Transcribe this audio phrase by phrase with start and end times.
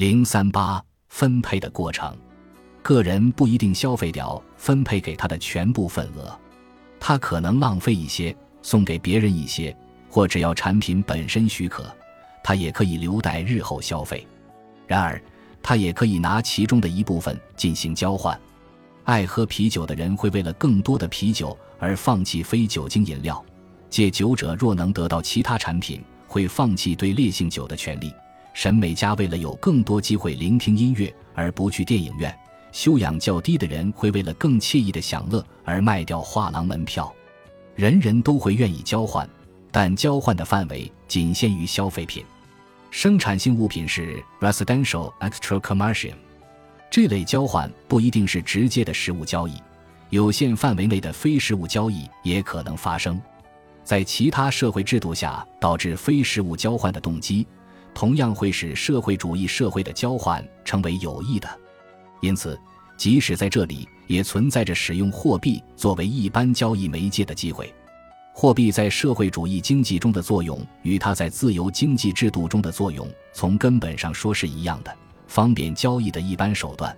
[0.00, 2.16] 零三八分配的过程，
[2.80, 6.34] 个人不一定消费掉分配给他的全部份额，
[6.98, 9.76] 他可能浪费一些，送给别人一些，
[10.08, 11.84] 或只要产品本身许可，
[12.42, 14.26] 他也可以留待日后消费。
[14.86, 15.22] 然而，
[15.62, 18.40] 他也可以拿其中的一部分进行交换。
[19.04, 23.44] 爱喝啤酒的人会为了更多的啤酒而放弃非酒精饮料，
[23.90, 28.10] 戒酒者若能得到其他产品，会放弃对烈性酒的权利。
[28.52, 32.36] 审美家为了有更多机会聆听音乐而不去电影院，
[32.72, 37.12] 修养较低的人会为了更惬意的享乐而卖掉画廊门票。
[37.74, 39.28] 人人都会愿意交换，
[39.70, 42.24] 但交换的范围仅限于消费品。
[42.90, 46.12] 生产性物品是 residential extra commercial。
[46.90, 49.54] 这类交换不一定是直接的实物交易，
[50.10, 53.18] 有限范围内的非实物交易也可能发生。
[53.84, 57.46] 在其他社会制度下，导致非实物交换的动机，
[57.94, 61.48] 同样会使社会主义社会的交换成为有益的。
[62.20, 62.58] 因此，
[62.96, 67.72] 即使在这里，也存在着使用货币作为一般交易媒介的机会。
[68.32, 74.96] 货币在社会主义经济中的作用，与它在自由经济制度中的作用，从根本上说是一样的。
[75.26, 76.96] 方便交易的一般手段，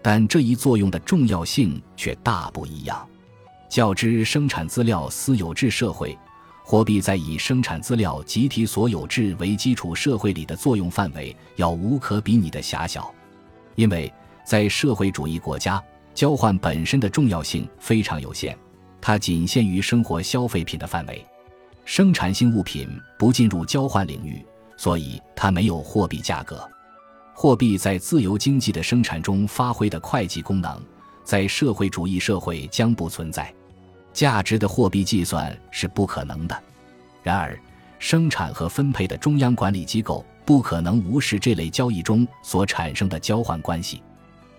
[0.00, 3.08] 但这一作用的重要性却大不一样。
[3.68, 6.16] 较之生产资料私有制社会，
[6.66, 13.14] 货币在以生产资料集体所有制为基础社会里的作用范围要无可比拟的狭小，
[13.74, 14.10] 因为
[14.46, 15.80] 在社会主义国家，
[16.14, 18.56] 交换本身的重要性非常有限，
[18.98, 21.22] 它仅限于生活消费品的范围，
[21.84, 24.42] 生产性物品不进入交换领域，
[24.78, 26.66] 所以它没有货币价格。
[27.34, 30.82] 货币在自由经济的生产中发挥的会计功能，
[31.24, 33.52] 在社会主义社会将不存在。
[34.14, 36.58] 价值的货币计算是不可能的。
[37.22, 37.58] 然而，
[37.98, 44.02] 生产和分配的中央管理机构不可能无视这类交易中所产生的交换关系。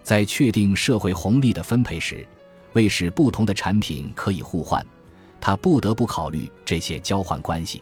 [0.04, 2.28] 在确定社会红利的分配时，
[2.74, 4.86] 为使不同的产品可以互换，
[5.40, 7.82] 他不得不考虑这些交换关系。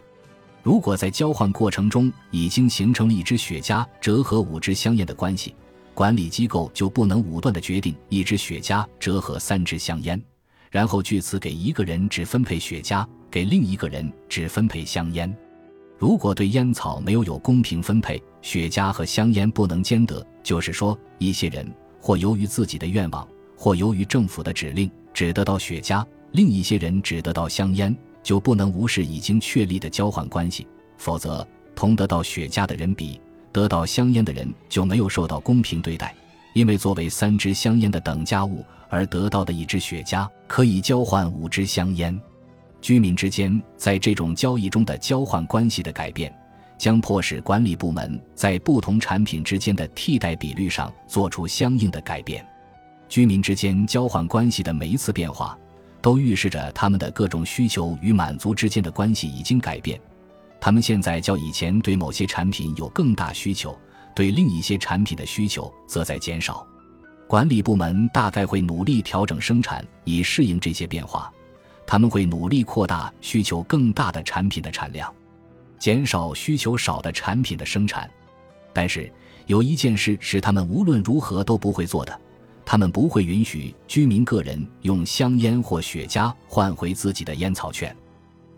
[0.62, 5.54] 如果在交换过程中已经形成了一支雪茄折合五支香烟的关系，
[5.92, 10.22] 管理机构就不能武断地决定一支雪茄折合三支香烟，
[10.74, 15.32] 然后据此给一个人只分配雪茄，给另一个人只分配香烟。
[15.96, 21.64] 如果对烟草没有有公平分配，雪茄和香烟不能兼得，就是说，一些人
[22.00, 23.24] 或由于自己的愿望，
[23.56, 27.96] 或由于政府的指令，只得到雪茄，另一些人只得到香烟。
[28.24, 30.66] 就不能无视已经确立的交换关系，
[30.98, 31.46] 否则
[31.76, 33.20] 同得到雪茄的人比
[33.52, 36.12] 得到香烟的人就没有受到公平对待，
[36.52, 38.64] 因为作为三支香烟的等价物
[38.94, 42.18] 而得到的一支雪茄可以交换五支香烟。
[42.80, 46.32] 居民之间在这种交易中的交换关系的改变，
[46.78, 52.46] 将迫使管理部门在不同产品之间的替代比率上做出相应的改变。
[53.08, 55.58] 居民之间交换关系的每一次变化。
[56.00, 59.98] 都预示着他们的各种需求与满足之间的关系已经改变，
[60.60, 63.74] 他们现在较以前对某些产品有更大需求，
[64.14, 66.66] 对另一些产品的需求则在减少。
[67.26, 71.32] 管理部门大概会努力调整生产以适应这些变化，
[71.86, 75.12] 他们会努力扩大需求更大的产品的产量，
[75.78, 78.08] 减少需求少的产品的生产。
[78.72, 79.10] 但是
[79.46, 82.20] 有一件事是他们无论如何都不会做的。
[82.66, 87.94] 他们不会允许居民个人用香烟或雪茄换回自己的烟草券。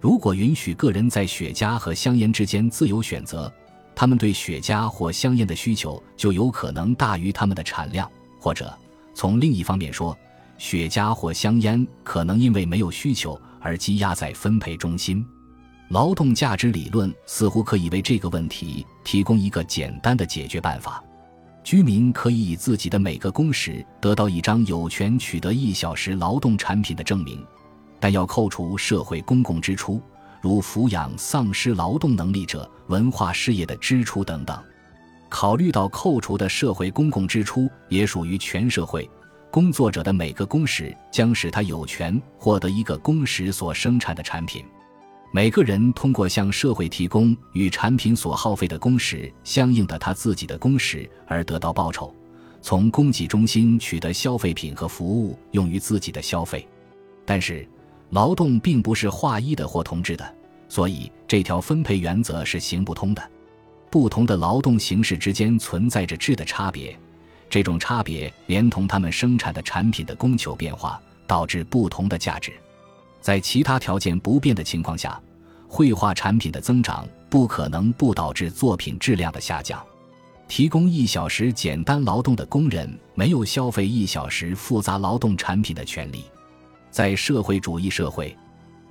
[0.00, 3.53] 如果允许个人在雪茄和香烟之间自由选择，
[3.97, 8.09] 他们对雪茄或香烟的需求就有可能大于他们的产量。
[8.39, 8.73] 或者
[9.15, 10.17] 从另一方面说，
[10.59, 15.25] 雪茄或香烟可能因为没有需求而积压在分配中心。
[15.91, 21.03] 劳动价值理论似乎可以为这个问题提供一个简单的解决办法。
[21.63, 27.45] 居民可以以自己的每个工时得到一张有权取得一小时劳动产品的证明，
[27.99, 30.01] 但要扣除社会公共支出，
[30.41, 34.57] 如抚养丧失劳动能力者、文化事业的支出等等。
[35.29, 39.09] 考虑到扣除的社会公共支出也属于全社会
[39.51, 44.65] 工作者的每个工时，将使他有权获得一个工时所生产的产品。
[45.33, 52.15] 每个人通过向社会提供与产品所耗费的工时相应的他自己的工时而得到报酬，
[52.63, 56.67] 从供给中心取得消费品和服务用于自己的消费。
[57.25, 57.69] 但是，
[58.11, 60.34] 劳动并不是划一的或同质的，
[60.69, 63.31] 所以这条分配原则是行不通的。
[63.97, 66.95] 不同的劳动形式之间存在着质的差别，
[67.48, 72.53] 这种差别连同他们生产的产品的供求变化，导致不同的价值。
[73.22, 75.19] 在其他条件不变的情况下，
[75.66, 79.83] 绘画产品的增长不可能不导致作品质量的下降。
[80.47, 86.25] 提供一小时简单劳动的工人没有消费一小时复杂劳动产品的权利。
[86.91, 88.37] 在社会主义社会，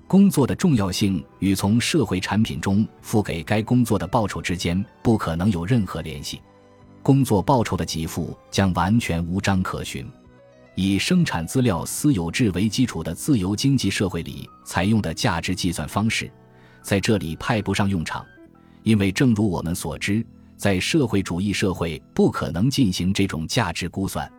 [0.08, 6.42] 工作的重要性与从社会产品中付给该工作的报酬之间不可能有任何联系。
[7.02, 10.08] 工作报酬的给付将完全无章可循。
[10.76, 16.30] 以生产资料私有制为基础的自由经济社会里采用的价值计算方式，
[16.82, 18.24] 在这里派不上用场，
[18.84, 20.26] 因为正如我们所知。
[20.58, 24.32] 在社会主义社会，不可能进行这种价值估算。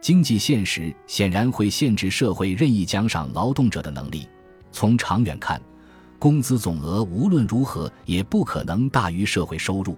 [0.00, 4.28] 经济现实显然会限制社会任意奖赏劳动者的能力。
[4.74, 5.62] 从长远看，
[6.18, 9.96] 工资总额无论如何也不可能大于社会收入。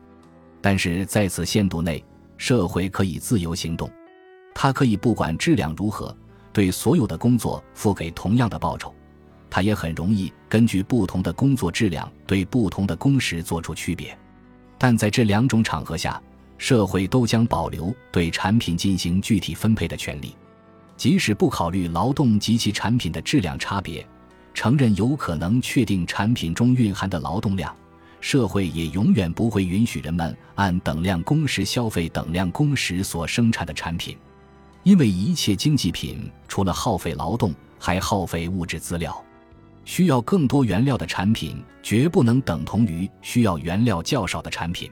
[0.60, 2.04] 但是在此限度内，
[2.36, 3.90] 社会可以自由行动，
[4.54, 6.14] 它可以不管质量如何，
[6.52, 8.94] 对所有的工作付给同样的报酬。
[9.48, 14.16] 它也很容易根据不同的工作质量，对不同的工时做出区别。
[14.76, 16.22] 但在这两种场合下，
[16.58, 20.36] 社会都将保留对产品进行具体分配的权利，
[20.98, 24.06] 即使不考虑劳动及其产品的质量差别，
[24.56, 27.76] 承认有可能确定产品中蕴含的劳动量，
[28.22, 34.16] 社会也永远不会允许人们按等量工时消费等量工时所生产的产品，
[34.82, 39.22] 因为一切经济品除了耗费劳动，还耗费物质资料。
[39.84, 44.90] 需要更多原料的产品，绝不能等同于需要原料较少的产品。